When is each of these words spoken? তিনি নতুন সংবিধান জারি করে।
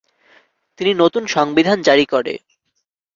তিনি 0.79 0.91
নতুন 0.93 1.23
সংবিধান 1.27 1.77
জারি 1.81 2.05
করে। 2.05 2.33